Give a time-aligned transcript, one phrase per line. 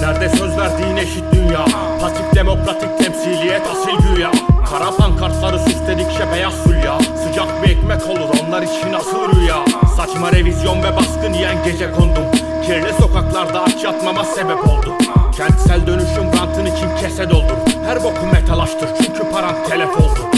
[0.00, 1.64] için eşit dünya?
[2.00, 4.30] Pasif demokratik temsiliyet asil güya.
[4.70, 6.98] Kara pankartları süsledikçe beyaz hülya.
[6.98, 9.64] Sıcak bir ekmek olur onlar için asıl rüya.
[9.96, 12.24] Saçma revizyon ve baskın yiyen gece kondum.
[12.66, 14.92] Kirli sokaklarda aç yatmama sebep oldu
[15.36, 17.56] Kentsel dönüşüm rantın için kese doldur.
[17.86, 20.35] Her boku metalaştır çünkü paran telef oldu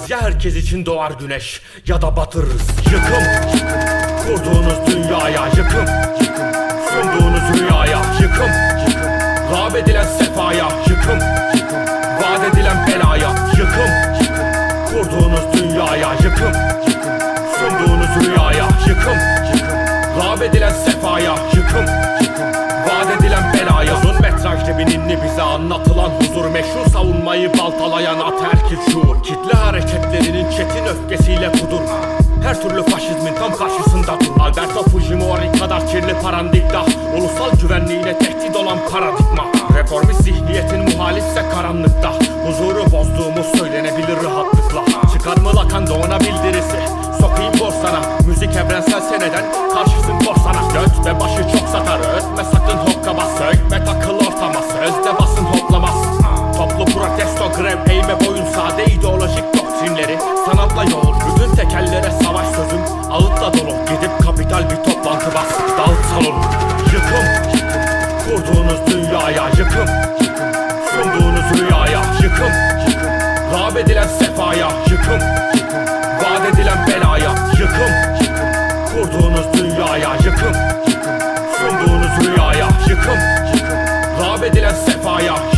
[0.00, 2.62] Taşırız ya herkes için doğar güneş Ya da batırırız.
[2.92, 3.24] Yıkım,
[4.26, 5.86] Kurduğunuz dünyaya yıkım,
[6.20, 6.46] yıkım
[6.90, 8.50] Sunduğunuz rüyaya yıkım,
[8.88, 9.10] yıkım
[9.52, 11.20] Rağb edilen sefaya yıkım,
[12.20, 13.90] Vaat edilen belaya yıkım,
[14.90, 16.52] Kurduğunuz dünyaya yıkım,
[16.86, 17.20] yıkım
[17.58, 19.18] Sunduğunuz rüyaya yıkım,
[19.54, 19.78] yıkım
[20.18, 21.59] Rağb edilen sefaya yıkım
[24.78, 29.22] Bininli bize anlatılan huzur Meşru savunmayı baltalayan ataerkil şuur.
[29.22, 31.80] Kitle hareketlerinin çetin öfkesiyle kudur.
[32.42, 34.40] Her türlü faşizmin tam karşısında dur.
[34.40, 36.84] Alberto Fujimori kadar kirli parandigda
[37.18, 39.46] Ulusal güvenliğine tehdit olan paradigma.
[39.78, 42.12] Reformist zihniyetin muhalifse karanlıkta.
[42.46, 44.84] Huzuru bozduğumuz söylenebilir rahatlıkla.
[45.12, 46.76] Çıkar mı lakanda ona bildirisi.
[47.20, 48.00] Sokayım borsana.
[48.26, 51.59] Müzik evrensel seneden Karşısın korsana Göt ve başı çok
[60.84, 62.80] yol Bütün tekellere savaş sözüm.
[63.10, 65.50] Ağıtla dolu Gidip kapital bir toplantı bas.
[65.78, 66.40] Dağıt salonu
[66.92, 67.26] Yıkım,
[68.24, 69.88] Kurduğunuz dünyaya yıkım.
[70.20, 72.52] Yıkım Sunduğunuz rüyaya yıkım.
[72.88, 73.10] Yıkım
[73.52, 75.20] Rağb edilen sefaya yıkım.
[76.22, 77.92] Vaat edilen belaya yıkım.
[78.94, 80.54] Kurduğunuz dünyaya yıkım.
[80.88, 81.18] Yıkım
[81.58, 83.18] Sunduğunuz rüyaya yıkım.
[83.54, 83.78] Yıkım
[84.20, 85.49] Rağb edilen sefaya